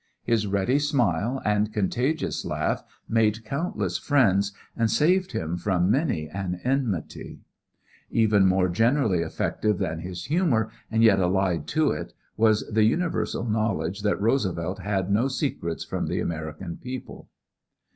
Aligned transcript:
His 0.23 0.47
ready 0.47 0.79
smile 0.79 1.43
and 1.45 1.71
contagious 1.71 2.43
laugh 2.43 2.83
made 3.07 3.45
countless 3.45 3.99
friends 3.99 4.51
and 4.75 4.89
saved 4.89 5.33
him 5.33 5.57
from 5.57 5.91
many 5.91 6.27
an 6.27 6.59
enmity. 6.63 7.41
Even 8.09 8.47
more 8.47 8.67
generally 8.67 9.19
effective 9.19 9.77
than 9.77 9.99
his 9.99 10.25
humor, 10.25 10.71
and 10.89 11.03
yet 11.03 11.19
allied 11.19 11.67
to 11.67 11.91
it, 11.91 12.15
was 12.35 12.67
the 12.67 12.83
universal 12.85 13.43
knowledge 13.45 14.01
that 14.01 14.19
Roosevelt 14.19 14.79
had 14.79 15.11
no 15.11 15.27
secrets 15.27 15.83
from 15.85 16.07
the 16.07 16.19
American 16.19 16.77
people. 16.77 17.29